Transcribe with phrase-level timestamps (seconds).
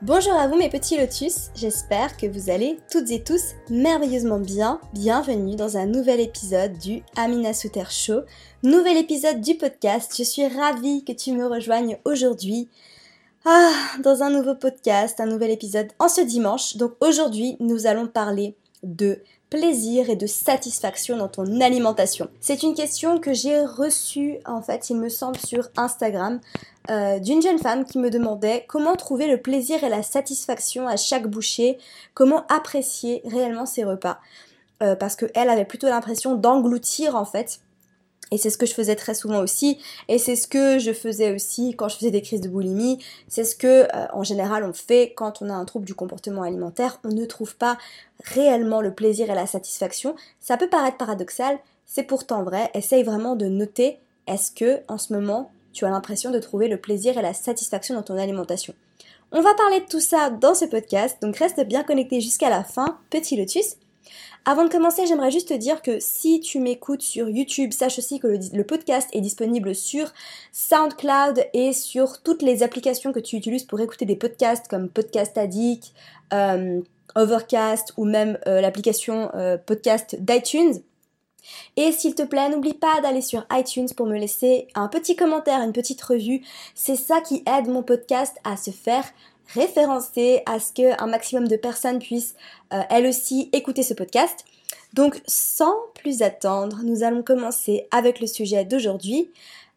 [0.00, 4.80] Bonjour à vous mes petits lotus, j'espère que vous allez toutes et tous merveilleusement bien.
[4.92, 8.20] Bienvenue dans un nouvel épisode du Amina Souter Show,
[8.62, 10.14] nouvel épisode du podcast.
[10.16, 12.68] Je suis ravie que tu me rejoignes aujourd'hui.
[13.44, 16.76] Ah, dans un nouveau podcast, un nouvel épisode en ce dimanche.
[16.76, 19.20] Donc aujourd'hui, nous allons parler de
[19.50, 24.90] plaisir et de satisfaction dans ton alimentation C'est une question que j'ai reçue en fait,
[24.90, 26.40] il me semble, sur Instagram
[26.90, 30.96] euh, d'une jeune femme qui me demandait comment trouver le plaisir et la satisfaction à
[30.96, 31.78] chaque bouchée,
[32.14, 34.20] comment apprécier réellement ses repas.
[34.82, 37.60] Euh, parce qu'elle avait plutôt l'impression d'engloutir en fait
[38.30, 41.34] et c'est ce que je faisais très souvent aussi, et c'est ce que je faisais
[41.34, 42.98] aussi quand je faisais des crises de boulimie.
[43.28, 46.42] C'est ce que, euh, en général, on fait quand on a un trouble du comportement
[46.42, 47.00] alimentaire.
[47.04, 47.78] On ne trouve pas
[48.24, 50.14] réellement le plaisir et la satisfaction.
[50.40, 52.70] Ça peut paraître paradoxal, c'est pourtant vrai.
[52.74, 56.76] Essaye vraiment de noter est-ce que, en ce moment, tu as l'impression de trouver le
[56.76, 58.74] plaisir et la satisfaction dans ton alimentation?
[59.32, 62.64] On va parler de tout ça dans ce podcast, donc reste bien connecté jusqu'à la
[62.64, 63.76] fin, petit lotus.
[64.44, 68.18] Avant de commencer, j'aimerais juste te dire que si tu m'écoutes sur YouTube, sache aussi
[68.18, 70.12] que le, podcast est disponible sur
[70.52, 75.36] SoundCloud et sur toutes les applications que tu utilises pour écouter des podcasts comme Podcast
[75.36, 75.92] Addict,
[76.32, 76.80] euh,
[77.14, 80.82] Overcast ou même euh, l'application euh, podcast d'iTunes.
[81.76, 85.60] Et s'il te plaît, n'oublie pas d'aller sur iTunes pour me laisser un petit commentaire,
[85.62, 86.42] une petite revue.
[86.74, 89.04] C'est ça qui aide mon podcast à se faire
[89.54, 92.34] référencer à ce qu'un maximum de personnes puissent
[92.72, 94.44] euh, elles aussi écouter ce podcast.
[94.94, 99.30] Donc sans plus attendre, nous allons commencer avec le sujet d'aujourd'hui,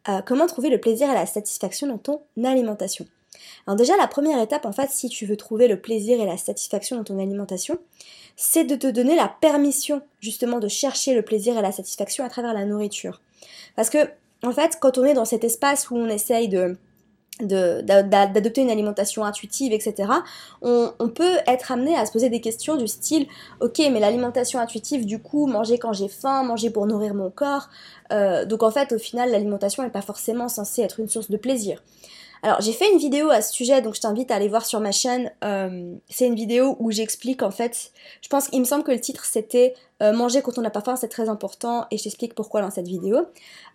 [0.10, 3.06] euh, comment trouver le plaisir et la satisfaction dans ton alimentation.
[3.66, 6.38] Alors déjà la première étape en fait si tu veux trouver le plaisir et la
[6.38, 7.78] satisfaction dans ton alimentation,
[8.36, 12.30] c'est de te donner la permission justement de chercher le plaisir et la satisfaction à
[12.30, 13.22] travers la nourriture.
[13.76, 14.10] Parce que
[14.44, 16.78] en fait quand on est dans cet espace où on essaye de
[17.41, 20.12] d'adopter une alimentation intuitive, etc.,
[20.62, 23.28] on, peut être amené à se poser des questions du style,
[23.59, 27.69] ok, mais l'alimentation intuitive, du coup, manger quand j'ai faim, manger pour nourrir mon corps,
[28.12, 31.38] euh, donc en fait, au final, l'alimentation n'est pas forcément censée être une source de
[31.38, 31.81] plaisir.
[32.44, 34.79] Alors j'ai fait une vidéo à ce sujet, donc je t'invite à aller voir sur
[34.79, 35.31] ma chaîne.
[35.44, 37.91] Euh, c'est une vidéo où j'explique en fait,
[38.22, 40.81] je pense, il me semble que le titre c'était euh, manger quand on n'a pas
[40.81, 43.28] faim, c'est très important, et je t'explique pourquoi dans cette vidéo.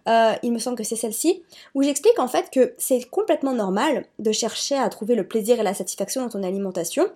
[0.08, 1.44] Euh, il me semble que c'est celle-ci,
[1.76, 5.62] où j'explique en fait que c'est complètement normal de chercher à trouver le plaisir et
[5.62, 7.06] la satisfaction dans ton alimentation.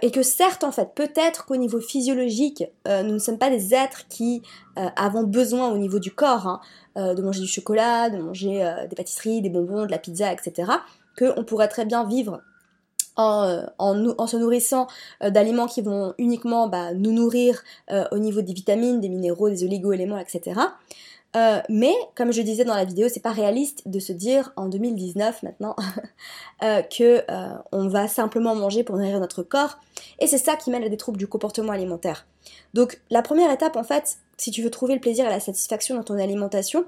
[0.00, 4.06] et que certes, en fait, peut-être qu'au niveau physiologique, nous ne sommes pas des êtres
[4.08, 4.42] qui
[4.76, 6.60] avons besoin au niveau du corps hein,
[6.98, 10.30] euh, de manger du chocolat, de manger euh, des pâtisseries, des bonbons, de la pizza,
[10.30, 10.70] etc.
[11.18, 12.42] Qu'on pourrait très bien vivre
[13.16, 14.88] en, euh, en, se nourrissant
[15.22, 17.62] d'aliments qui vont uniquement bah, nous nourrir
[18.10, 20.60] au niveau des vitamines, des minéraux, des oligo-éléments, etc.
[21.68, 25.42] mais comme je disais dans la vidéo, c'est pas réaliste de se dire en 2019
[25.42, 25.76] maintenant
[26.62, 27.22] que
[27.70, 29.78] on va simplement manger pour nourrir notre corps,
[30.18, 32.26] et c'est ça qui mène à des troubles du comportement alimentaire.
[32.72, 35.94] Donc la première étape en fait, si tu veux trouver le plaisir et la satisfaction
[35.94, 36.84] dans ton alimentation,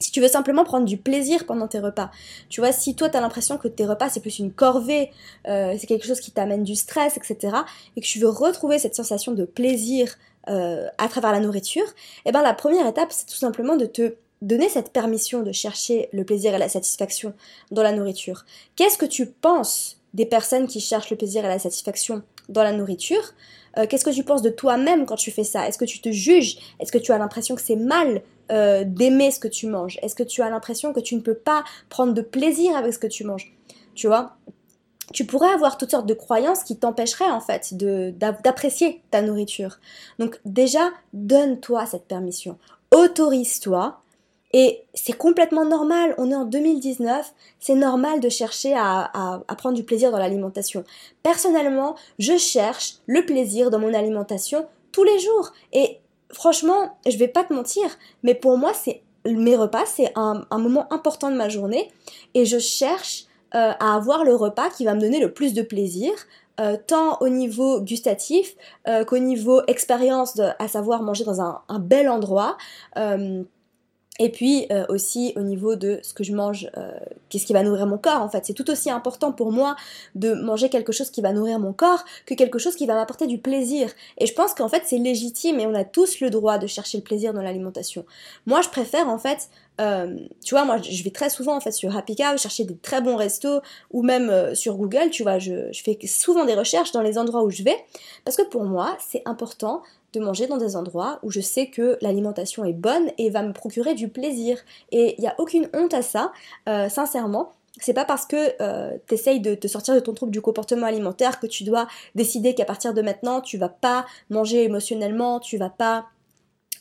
[0.00, 2.10] si tu veux simplement prendre du plaisir pendant tes repas.
[2.48, 5.10] Tu vois, si toi tu as l'impression que tes repas c'est plus une corvée,
[5.48, 7.58] euh, c'est quelque chose qui t'amène du stress, etc.,
[7.94, 10.14] et que tu veux retrouver cette sensation de plaisir
[10.48, 11.84] euh, à travers la nourriture,
[12.24, 16.08] eh ben la première étape c'est tout simplement de te donner cette permission de chercher
[16.14, 17.34] le plaisir et la satisfaction
[17.70, 18.46] dans la nourriture.
[18.76, 22.72] Qu'est-ce que tu penses des personnes qui cherchent le plaisir et la satisfaction dans la
[22.72, 23.34] nourriture?
[23.78, 25.66] Euh, Qu'est-ce que tu penses de toi-même quand tu fais ça?
[25.66, 26.56] Est-ce que tu te juges?
[26.80, 29.98] Est-ce que tu as l'impression que c'est mal euh, d'aimer ce que tu manges?
[30.02, 32.98] Est-ce que tu as l'impression que tu ne peux pas prendre de plaisir avec ce
[32.98, 33.52] que tu manges?
[33.94, 34.36] Tu vois?
[35.12, 39.78] Tu pourrais avoir toutes sortes de croyances qui t'empêcheraient en fait d'apprécier ta nourriture.
[40.18, 42.58] Donc déjà, donne-toi cette permission.
[42.92, 44.01] Autorise-toi
[44.52, 49.82] et c'est complètement normal, on est en 2019, c'est normal de chercher à, prendre du
[49.82, 50.84] plaisir dans l'alimentation.
[51.22, 55.52] Personnellement, je cherche le plaisir dans mon alimentation tous les jours.
[55.72, 56.00] Et
[56.30, 57.84] franchement, je vais pas te mentir,
[58.22, 61.90] mais pour moi, c'est mes repas, c'est un, moment important de ma journée.
[62.34, 65.62] Et je cherche euh, à avoir le repas qui va me donner le plus de
[65.62, 66.12] plaisir,
[66.60, 68.54] euh, tant au niveau gustatif
[68.86, 72.58] euh, qu'au niveau expérience, à savoir manger dans un, un bel endroit
[74.22, 76.92] Et puis euh, aussi au niveau de ce que je mange, euh,
[77.28, 78.46] qu'est-ce qui va nourrir mon corps en fait.
[78.46, 79.74] C'est tout aussi important pour moi
[80.14, 83.26] de manger quelque chose qui va nourrir mon corps que quelque chose qui va m'apporter
[83.26, 83.90] du plaisir.
[84.18, 86.98] Et je pense qu'en fait c'est légitime et on a tous le droit de chercher
[86.98, 88.06] le plaisir dans l'alimentation.
[88.46, 89.48] Moi je préfère en fait,
[89.80, 92.76] euh, tu vois, moi je vais très souvent en fait sur Happy Cow chercher des
[92.76, 93.60] très bons restos
[93.90, 97.42] ou même sur Google, tu vois, je, je fais souvent des recherches dans les endroits
[97.42, 97.76] où je vais
[98.24, 101.98] parce que pour moi c'est important de manger dans des endroits où je sais que
[102.00, 104.58] l'alimentation est bonne et va me procurer du plaisir.
[104.90, 106.32] Et il n'y a aucune honte à ça,
[106.68, 107.52] euh, sincèrement.
[107.80, 110.86] C'est pas parce que euh, tu essayes de te sortir de ton trouble du comportement
[110.86, 115.56] alimentaire que tu dois décider qu'à partir de maintenant tu vas pas manger émotionnellement, tu
[115.56, 116.06] vas pas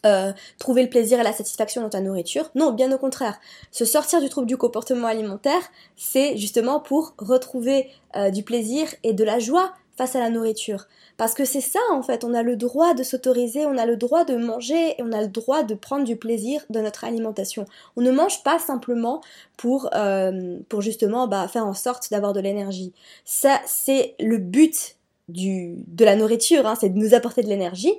[0.05, 2.49] euh, trouver le plaisir et la satisfaction dans ta nourriture.
[2.55, 3.39] Non, bien au contraire.
[3.71, 5.61] Se sortir du trouble du comportement alimentaire,
[5.95, 7.89] c'est justement pour retrouver
[8.33, 10.87] du plaisir et de la joie face à la nourriture.
[11.17, 13.97] Parce que c'est ça en fait, on a le droit de s'autoriser, on a le
[13.97, 17.65] droit de manger et on a le droit de prendre du plaisir de notre alimentation.
[17.95, 19.21] On ne mange pas simplement
[19.57, 22.93] pour, euh, pour justement bah, faire en sorte d'avoir de l'énergie.
[23.25, 24.95] Ça, c'est le but
[25.29, 27.93] du, de la nourriture, hein, c'est de nous apporter de l'énergie.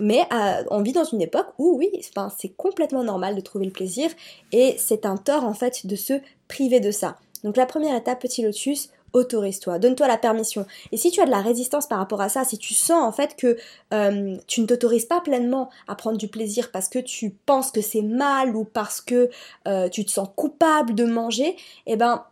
[0.00, 1.90] Mais euh, on vit dans une époque où oui,
[2.38, 4.10] c'est complètement normal de trouver le plaisir
[4.52, 7.16] et c'est un tort en fait de se priver de ça.
[7.42, 10.66] Donc la première étape, petit lotus, autorise-toi, donne-toi la permission.
[10.90, 13.12] Et si tu as de la résistance par rapport à ça, si tu sens en
[13.12, 13.56] fait que
[13.92, 17.80] euh, tu ne t'autorises pas pleinement à prendre du plaisir parce que tu penses que
[17.80, 19.30] c'est mal ou parce que
[19.68, 21.56] euh, tu te sens coupable de manger,
[21.86, 22.24] eh ben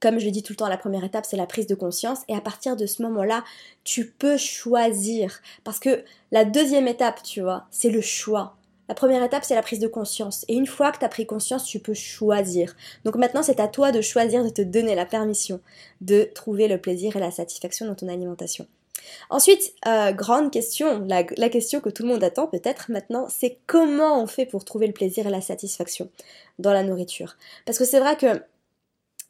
[0.00, 2.20] comme je le dis tout le temps, la première étape, c'est la prise de conscience.
[2.28, 3.42] Et à partir de ce moment-là,
[3.82, 5.40] tu peux choisir.
[5.64, 8.57] Parce que la deuxième étape, tu vois, c'est le choix.
[8.88, 10.44] La première étape, c'est la prise de conscience.
[10.48, 12.74] Et une fois que tu as pris conscience, tu peux choisir.
[13.04, 15.60] Donc maintenant, c'est à toi de choisir, de te donner la permission
[16.00, 18.66] de trouver le plaisir et la satisfaction dans ton alimentation.
[19.30, 23.58] Ensuite, euh, grande question, la, la, question que tout le monde attend peut-être maintenant, c'est
[23.66, 26.10] comment on fait pour trouver le plaisir et la satisfaction
[26.58, 27.36] dans la nourriture?
[27.64, 28.42] Parce que c'est vrai que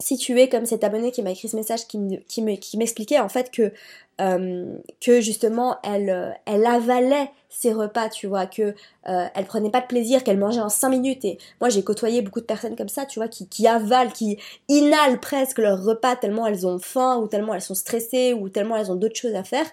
[0.01, 3.51] si tu es comme cet abonné qui m'a écrit ce message qui, m'expliquait en fait
[3.51, 3.73] que,
[4.21, 8.75] euh, justement elle, euh, elle avalait ses repas, tu vois, que
[9.07, 11.25] euh, elle prenait pas de plaisir, qu'elle mangeait en 5 minutes.
[11.25, 14.37] Et moi j'ai côtoyé beaucoup de personnes comme ça, tu vois, qui, avalent, qui
[14.69, 18.77] inhalent presque leur repas tellement elles ont faim ou tellement elles sont stressées ou tellement
[18.77, 19.65] elles ont d'autres choses à faire.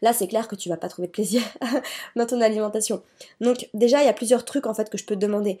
[0.00, 1.42] Là c'est clair que tu vas pas trouver de plaisir
[2.16, 3.02] dans ton alimentation.
[3.42, 5.58] Donc déjà il y a plusieurs trucs en fait que je peux te demander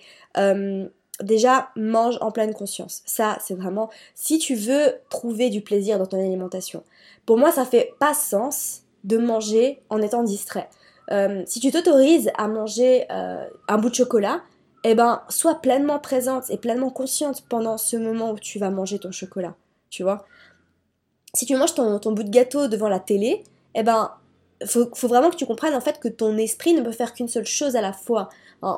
[1.22, 3.02] déjà mange en pleine conscience.
[3.06, 6.82] Ça, c'est vraiment si tu veux trouver du plaisir dans ton alimentation.
[7.26, 10.68] Pour moi, ça fait pas sens de manger en étant distrait.
[11.10, 14.42] Euh, si tu t'autorises à manger euh, un bout de chocolat,
[14.84, 18.98] eh ben, sois pleinement présente et pleinement consciente pendant ce moment où tu vas manger
[18.98, 19.54] ton chocolat.
[19.90, 20.24] Tu vois
[21.34, 23.44] Si tu manges ton, bout de gâteau devant la télé,
[23.74, 24.12] eh ben,
[24.66, 27.28] faut, faut vraiment que tu comprennes en fait que ton esprit ne peut faire qu'une
[27.28, 28.28] seule chose à la fois.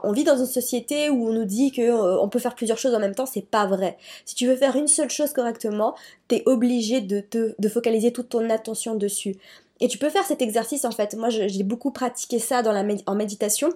[0.03, 2.79] On vit dans une société où on nous dit que euh, on peut faire plusieurs
[2.79, 3.97] choses en même temps, c'est pas vrai.
[4.25, 5.95] Si tu veux faire une seule chose correctement,
[6.29, 9.37] t'es obligé de, te, de focaliser toute ton attention dessus.
[9.79, 11.15] Et tu peux faire cet exercice en fait.
[11.15, 13.69] Moi, j'ai beaucoup pratiqué ça dans la en méditation.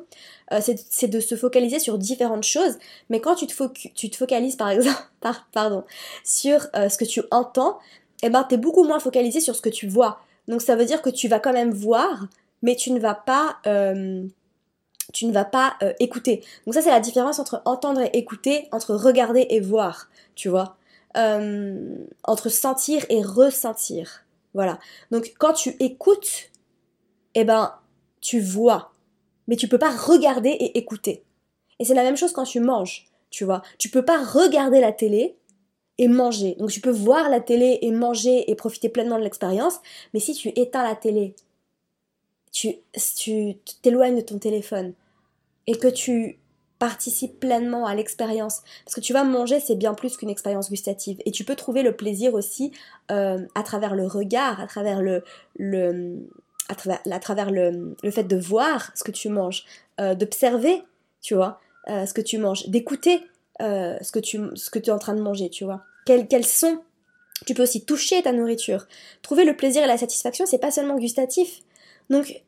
[0.53, 2.79] Euh, c'est de se focaliser sur différentes choses.
[3.11, 3.55] Mais quand tu te,
[3.95, 4.99] tu te focalises par exemple,
[5.53, 5.85] pardon,
[6.25, 7.79] sur euh, ce que tu entends,
[8.23, 10.21] eh ben, t'es beaucoup moins focalisé sur ce que tu vois.
[10.49, 12.27] Donc ça veut dire que tu vas quand même voir,
[12.63, 13.59] mais tu ne vas pas,
[15.13, 16.43] tu ne vas pas euh, écouter.
[16.67, 20.77] Donc ça c'est la différence entre entendre et écouter, entre regarder et voir, tu vois,
[21.17, 24.25] euh, entre sentir et ressentir.
[24.55, 24.79] Voilà.
[25.11, 26.51] Donc quand tu écoutes,
[27.35, 27.75] eh ben
[28.21, 28.93] tu vois,
[29.49, 31.25] mais tu peux pas regarder et écouter.
[31.79, 33.63] Et c'est la même chose quand tu manges, tu vois.
[33.79, 35.37] Tu peux pas regarder la télé
[35.99, 36.57] et manger.
[36.59, 39.81] Donc tu peux voir la télé et manger et profiter pleinement de l'expérience,
[40.13, 41.35] mais si tu éteins la télé,
[42.53, 42.75] tu
[43.83, 44.95] t'éloignes de ton téléphone
[45.71, 46.39] et que tu
[46.79, 51.19] participes pleinement à l'expérience, parce que tu vas manger, c'est bien plus qu'une expérience gustative,
[51.25, 52.73] et tu peux trouver le plaisir aussi
[53.11, 55.23] euh, à travers le regard, à travers le,
[55.59, 56.29] le
[56.69, 59.65] à travers, le, le, fait de voir ce que tu manges,
[60.01, 60.85] euh, d'observer,
[61.21, 63.23] tu vois, euh, ce que tu manges, d'écouter
[63.59, 66.83] ce, que tu, ce que es en train de manger, tu vois quels, sont.
[67.47, 68.87] Tu peux aussi toucher ta nourriture.
[69.23, 71.61] Trouver le plaisir et la satisfaction, c'est pas seulement gustatif.
[72.09, 72.43] Donc,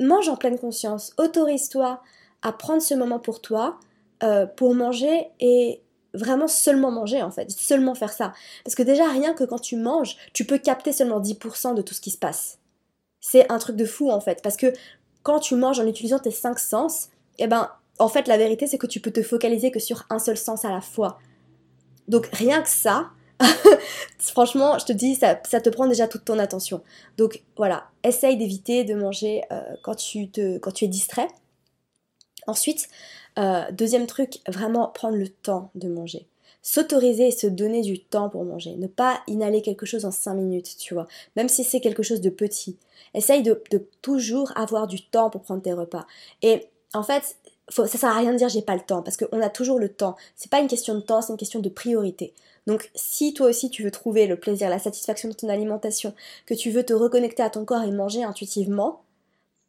[0.00, 1.12] mange en pleine conscience.
[1.18, 2.02] Autorise-toi
[2.46, 3.80] à prendre ce moment pour toi,
[4.22, 5.82] euh, pour manger et
[6.14, 8.32] vraiment seulement manger en fait, seulement faire ça.
[8.64, 11.92] Parce que déjà, rien que quand tu manges, tu peux capter seulement 10% de tout
[11.92, 12.60] ce qui se passe.
[13.20, 14.72] C'est un truc de fou en fait, parce que
[15.24, 18.78] quand tu manges en utilisant tes cinq sens, eh ben, en fait, la vérité, c'est
[18.78, 21.18] que tu peux te focaliser que sur un seul sens à la fois.
[22.06, 23.10] Donc rien que ça,
[24.18, 26.80] franchement, je te dis, ça, te prend déjà toute ton attention.
[27.18, 31.26] Donc voilà, essaye d'éviter de manger euh, quand tu es distrait.
[32.46, 32.88] Ensuite,
[33.38, 36.26] euh, deuxième truc, vraiment prendre le temps de manger.
[36.62, 38.74] S'autoriser et se donner du temps pour manger.
[38.76, 41.06] Ne pas inhaler quelque chose en 5 minutes, tu vois.
[41.36, 42.76] Même si c'est quelque chose de petit.
[43.14, 43.62] Essaye de,
[44.02, 46.06] toujours avoir du temps pour prendre tes repas.
[46.42, 47.36] Et en fait,
[47.68, 49.88] ça sert à rien de dire j'ai pas le temps parce qu'on a toujours le
[49.88, 50.16] temps.
[50.34, 52.34] C'est pas une question de temps, c'est une question de priorité.
[52.66, 56.14] Donc si toi aussi tu veux trouver le plaisir, la satisfaction de ton alimentation,
[56.46, 59.02] que tu veux te reconnecter à ton corps et manger intuitivement,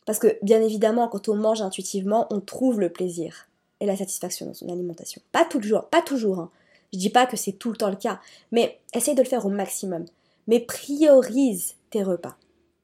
[0.07, 3.47] parce que bien évidemment quand on mange intuitivement, on trouve le plaisir
[3.79, 5.21] et la satisfaction dans son alimentation.
[5.31, 6.39] Pas toujours, pas toujours.
[6.39, 6.49] Hein.
[6.93, 8.19] Je dis pas que c'est tout le temps le cas,
[8.51, 10.05] mais essaye de le faire au maximum.
[10.47, 12.37] Mais priorise tes repas.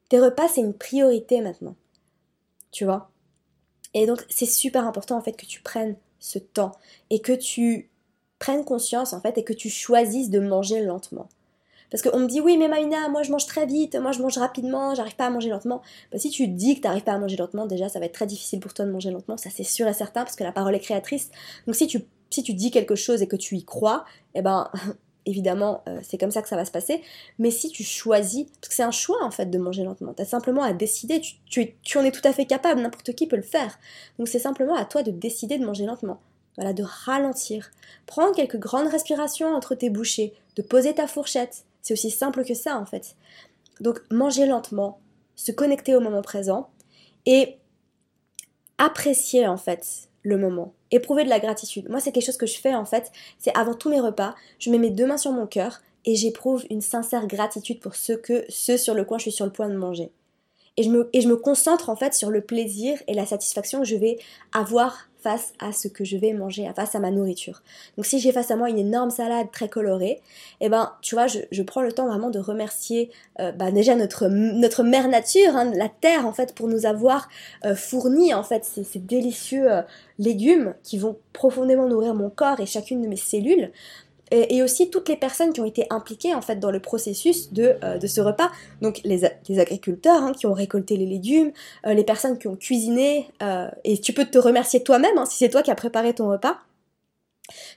[0.10, 1.75] Tes repas, c'est une priorité maintenant.
[2.72, 3.10] Tu vois?
[3.94, 6.74] Et donc, c'est super important en fait que tu prennes ce temps
[7.10, 7.89] et que tu
[8.38, 11.30] prennes conscience en fait et que tu choisisses de manger lentement.
[11.94, 14.40] Parce qu'on me dit oui mais Maïna, moi je mange très vite, moi je mange
[14.40, 15.84] rapidement, j'arrive pas à manger lentement.
[16.12, 18.14] Bah, si tu dis que tu n'arrives pas à manger lentement, déjà ça va être
[18.14, 20.52] très difficile pour toi de manger lentement, ça c'est sûr et certain parce que la
[20.52, 21.30] parole est créatrice.
[21.68, 24.72] Donc si tu, si tu dis quelque chose et que tu y crois, eh ben
[25.28, 27.04] évidemment euh, c'est comme ça que ça va se passer.
[27.38, 30.24] Mais si tu choisis, parce que c'est un choix en fait de manger lentement, tu
[30.24, 33.28] as simplement à décider, tu, tu, tu en es tout à fait capable, n'importe qui
[33.28, 33.78] peut le faire.
[34.18, 36.20] Donc c'est simplement à toi de décider de manger lentement.
[36.56, 37.70] Voilà, de ralentir.
[38.08, 42.56] Prendre quelques grandes respirations entre tes bouchées, de poser ta fourchette, c'est aussi simple que
[42.56, 43.16] ça en fait.
[43.80, 45.00] Donc manger lentement,
[45.36, 46.70] se connecter au moment présent
[47.28, 47.58] et
[48.80, 51.90] apprécier en fait le moment, éprouver de la gratitude.
[51.90, 54.72] Moi c'est quelque chose que je fais en fait, c'est avant tous mes repas, je
[54.72, 58.46] mets mes deux mains sur mon cœur et j'éprouve une sincère gratitude pour ce que
[58.50, 60.12] ce sur le coin je suis sur le point de manger.
[60.75, 63.80] Et je, me, et je me concentre en fait sur le plaisir et la satisfaction
[63.80, 64.18] que je vais
[64.54, 67.63] avoir face à ce que je vais manger, face à ma nourriture.
[67.96, 70.22] Donc si j'ai face à moi une énorme salade très colorée,
[70.60, 74.27] eh ben tu vois, je, prends le temps vraiment de remercier euh, bah, déjà notre,
[74.27, 77.30] notre mère nature, hein, la terre en fait, pour nous avoir
[77.65, 79.82] euh, fourni en fait ces, délicieux euh,
[80.20, 83.72] légumes qui vont profondément nourrir mon corps et chacune de mes cellules
[84.34, 87.75] et, aussi toutes les personnes qui ont été impliquées en fait dans le processus de,
[87.84, 88.52] euh, ce repas.
[88.82, 89.25] Donc les,
[89.60, 91.52] agriculteurs hein, qui ont récolté les légumes,
[91.86, 95.38] euh, les personnes qui ont cuisiné, euh, et tu peux te remercier toi-même hein, si
[95.38, 96.58] c'est toi qui as préparé ton repas.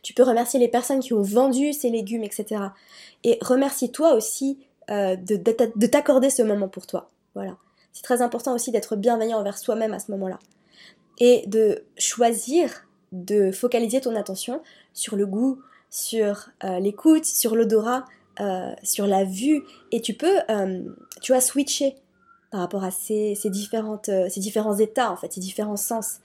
[0.03, 2.63] Tu peux remercier les personnes qui ont vendu ces légumes, etc.
[3.25, 4.59] Et remercie-toi aussi
[4.89, 7.11] de, de t'accorder ce moment pour toi.
[7.35, 7.57] Voilà.
[7.93, 10.39] C'est très important aussi d'être bienveillant envers soi-même à ce moment-là.
[11.19, 15.61] Et de choisir de focaliser ton attention sur le goût,
[15.97, 18.05] sur euh, l'écoute, sur l'odorat,
[18.41, 19.63] euh, sur la vue,
[19.93, 20.83] et tu peux, euh,
[21.23, 21.97] tu vois, switcher
[22.51, 26.19] par rapport à ces, différentes, ces différents états, en fait, ces différents sens.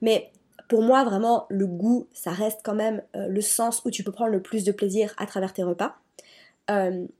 [0.00, 0.30] Mais
[0.68, 4.32] pour moi, vraiment, le goût, ça reste quand même le sens où tu peux prendre
[4.32, 5.96] le plus de plaisir à travers tes repas.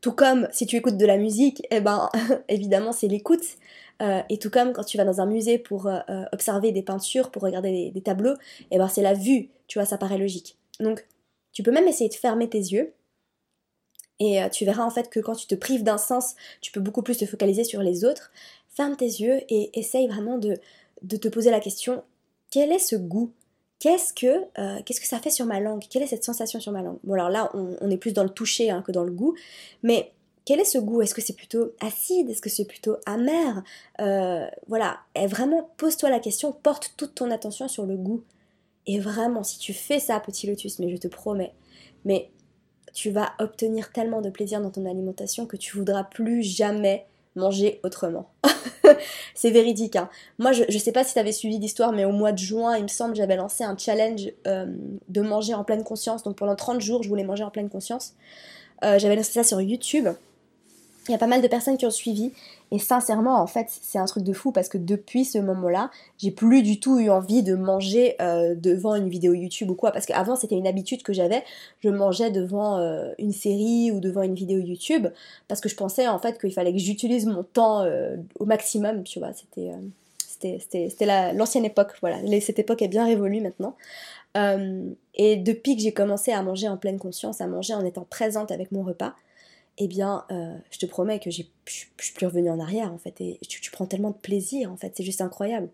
[0.00, 2.10] tout comme si tu écoutes de la musique, eh ben,
[2.48, 3.44] évidemment, c'est l'écoute.
[4.00, 5.88] et tout comme quand tu vas dans un musée pour
[6.32, 8.34] observer des peintures, pour regarder des, des tableaux,
[8.70, 10.58] eh ben, c'est la vue, tu vois, ça paraît logique.
[10.80, 11.06] Donc,
[11.58, 12.94] tu peux même essayer de fermer tes yeux.
[14.20, 16.78] Et euh, tu verras en fait que quand tu te prives d'un sens, tu peux
[16.78, 18.30] beaucoup plus te focaliser sur les autres.
[18.68, 20.54] Ferme tes yeux et essaye vraiment de,
[21.16, 22.04] te poser la question
[22.52, 23.32] quel est ce goût?
[23.80, 25.82] Qu'est-ce que, euh, qu'est-ce que ça fait sur ma langue?
[25.90, 26.98] Quelle est cette sensation sur ma langue?
[27.02, 29.34] Bon alors là, on, est plus dans le toucher hein, que dans le goût,
[29.82, 30.12] mais
[30.44, 31.02] quel est ce goût?
[31.02, 32.30] Est-ce que c'est plutôt acide?
[32.30, 33.64] Est-ce que c'est plutôt amer?
[34.00, 38.22] Euh, Voilà, et vraiment pose-toi la question, porte toute ton attention sur le goût.
[38.88, 41.52] Et vraiment, si tu fais ça, petit lotus, mais je te promets,
[42.04, 42.30] mais
[42.94, 47.80] tu vas obtenir tellement de plaisir dans ton alimentation que tu voudras plus jamais manger
[47.84, 48.30] autrement.
[49.34, 49.94] c'est véridique.
[49.94, 50.08] Hein.
[50.38, 52.78] Moi, je, ne sais pas si tu avais suivi l'histoire, mais au mois de juin,
[52.78, 54.66] il me semble, j'avais lancé un challenge euh,
[55.08, 56.22] de manger en pleine conscience.
[56.22, 58.14] Donc pendant 30 jours, je voulais manger en pleine conscience.
[58.84, 60.08] Euh, j'avais lancé ça sur YouTube.
[61.08, 62.32] Il y a pas mal de personnes qui ont suivi
[62.70, 66.30] et sincèrement, en fait, c'est un truc de fou parce que depuis ce moment-là, j'ai
[66.30, 69.90] plus du tout eu envie de manger euh, devant une vidéo YouTube ou quoi.
[69.90, 71.42] Parce qu'avant, c'était une habitude que j'avais.
[71.80, 75.06] Je mangeais devant euh, une série ou devant une vidéo YouTube
[75.48, 79.02] parce que je pensais en fait qu'il fallait que j'utilise mon temps euh, au maximum.
[79.04, 79.72] Tu vois, c'était
[80.60, 81.94] c'était l'ancienne époque.
[82.00, 83.74] Voilà, cette époque est bien révolue maintenant.
[85.14, 88.52] et depuis que j'ai commencé à manger en pleine conscience, à manger en étant présente
[88.52, 89.14] avec mon repas,
[89.78, 93.20] eh bien, euh, je te promets que je suis plus revenue en arrière, en fait,
[93.20, 95.68] et tu, prends tellement de plaisir, en fait, c'est juste incroyable.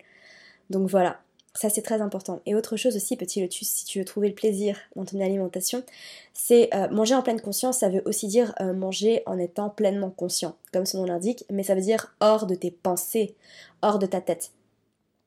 [0.71, 1.21] Donc voilà,
[1.55, 2.41] ça c'est très important.
[2.45, 5.83] Et autre chose aussi, petit lotus, si tu veux trouver le plaisir dans ton alimentation,
[6.35, 10.11] c'est euh, manger en pleine conscience, ça veut aussi dire euh, manger en étant pleinement
[10.11, 13.35] conscient, comme son nom l'indique, mais ça veut dire hors de tes pensées,
[13.83, 14.53] hors de ta tête.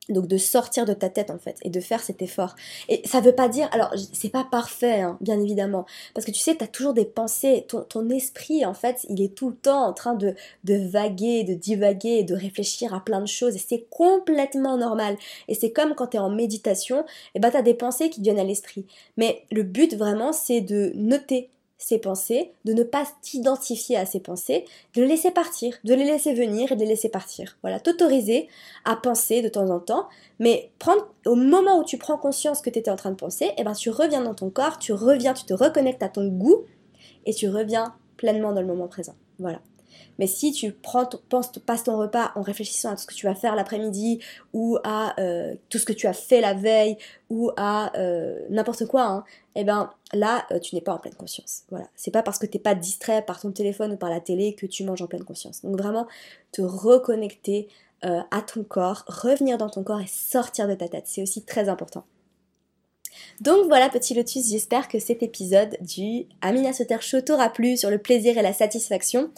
[0.08, 2.54] Donc de sortir de ta tête en fait et de faire cet effort.
[2.88, 6.40] Et ça veut pas dire, alors c'est pas parfait hein, bien évidemment, parce que tu
[6.40, 9.84] sais, tu as toujours des pensées, ton, esprit en fait, il est tout le temps
[9.84, 10.34] en train de,
[10.64, 15.16] de vaguer, de divaguer, de réfléchir à plein de choses et c'est complètement normal.
[15.48, 18.10] Et c'est comme quand tu es en méditation, et eh ben tu as des pensées
[18.10, 18.86] qui viennent à l'esprit.
[19.16, 24.20] Mais le but vraiment c'est de noter ces pensées, de ne pas t'identifier à ces
[24.20, 27.56] pensées, de les laisser partir, de les laisser venir et de les laisser partir.
[27.62, 28.48] Voilà, t'autoriser
[28.84, 30.08] à penser de temps en temps,
[30.40, 33.52] mais prendre, au moment où tu prends conscience que tu étais en train de penser,
[33.56, 36.64] eh ben tu reviens dans ton corps, tu reviens, tu te reconnectes à ton goût
[37.26, 39.14] et tu reviens pleinement dans le moment présent.
[39.38, 39.60] Voilà.
[40.18, 41.08] Mais si tu prends
[41.66, 44.20] passes ton repas en réfléchissant à tout ce que tu vas faire l'après-midi
[44.52, 46.96] ou à euh, tout ce que tu as fait la veille
[47.30, 49.24] ou à euh, n'importe quoi, hein,
[49.54, 51.62] eh ben là euh, tu n'es pas en pleine conscience.
[51.70, 54.20] Voilà, c'est pas parce que tu n'es pas distrait par ton téléphone ou par la
[54.20, 55.62] télé que tu manges en pleine conscience.
[55.62, 56.06] Donc vraiment
[56.52, 57.68] te reconnecter
[58.02, 61.68] à ton corps, revenir dans ton corps et sortir de ta tête, c'est aussi très
[61.68, 62.04] important.
[63.40, 67.90] Donc voilà petit lotus, j'espère que cet épisode du Amina Soter Show t'aura plu sur
[67.90, 69.30] le plaisir et la satisfaction.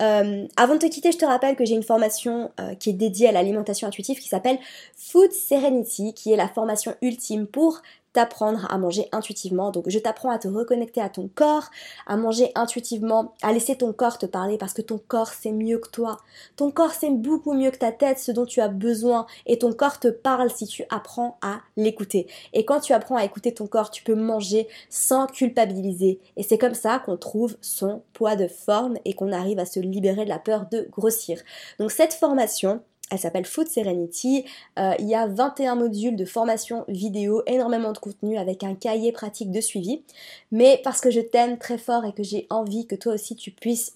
[0.00, 2.94] Euh, avant de te quitter, je te rappelle que j'ai une formation euh, qui est
[2.94, 4.58] dédiée à l'alimentation intuitive qui s'appelle
[4.96, 9.70] Food Serenity, qui est la formation ultime pour t'apprendre à manger intuitivement.
[9.70, 11.70] Donc je t'apprends à te reconnecter à ton corps,
[12.06, 15.78] à manger intuitivement, à laisser ton corps te parler parce que ton corps c'est mieux
[15.78, 16.18] que toi.
[16.56, 19.72] Ton corps c'est beaucoup mieux que ta tête, ce dont tu as besoin et ton
[19.72, 22.26] corps te parle si tu apprends à l'écouter.
[22.52, 26.58] Et quand tu apprends à écouter ton corps, tu peux manger sans culpabiliser et c'est
[26.58, 30.28] comme ça qu'on trouve son poids de forme et qu'on arrive à se libérer de
[30.28, 31.40] la peur de grossir.
[31.78, 34.46] Donc cette formation, elle s'appelle Food Serenity.
[34.78, 39.12] Euh, il y a 21 modules de formation vidéo, énormément de contenu avec un cahier
[39.12, 40.02] pratique de suivi.
[40.50, 43.50] Mais parce que je t'aime très fort et que j'ai envie que toi aussi tu
[43.50, 43.92] puisses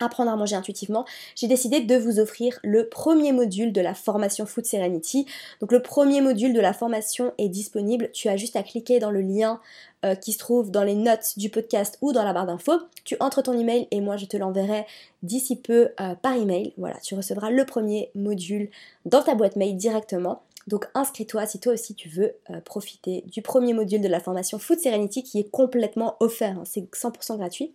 [0.00, 4.46] apprendre à manger intuitivement, j'ai décidé de vous offrir le premier module de la formation
[4.46, 5.26] Food Serenity.
[5.60, 9.10] Donc le premier module de la formation est disponible, tu as juste à cliquer dans
[9.10, 9.60] le lien
[10.04, 12.80] euh, qui se trouve dans les notes du podcast ou dans la barre d'infos.
[13.04, 14.86] Tu entres ton email et moi je te l'enverrai
[15.22, 16.74] d'ici peu euh, par email.
[16.76, 18.68] Voilà, tu recevras le premier module
[19.06, 20.42] dans ta boîte mail directement.
[20.66, 24.58] Donc inscris-toi si toi aussi tu veux euh, profiter du premier module de la formation
[24.58, 26.64] Food Serenity qui est complètement offert, hein.
[26.64, 27.72] c'est 100% gratuit.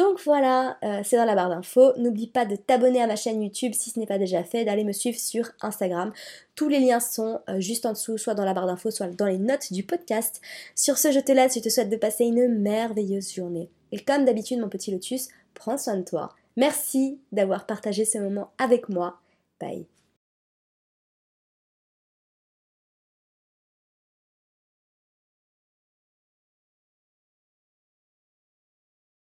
[0.00, 1.92] Donc voilà, euh, c'est dans la barre d'infos.
[1.98, 4.82] N'oublie pas de t'abonner à ma chaîne YouTube si ce n'est pas déjà fait, d'aller
[4.82, 6.10] me suivre sur Instagram.
[6.54, 9.26] Tous les liens sont euh, juste en dessous, soit dans la barre d'infos, soit dans
[9.26, 10.40] les notes du podcast.
[10.74, 13.68] Sur ce, je te laisse, je te souhaite de passer une merveilleuse journée.
[13.92, 16.30] Et comme d'habitude, mon petit lotus, prends soin de toi.
[16.56, 19.18] Merci d'avoir partagé ce moment avec moi.
[19.60, 19.84] Bye.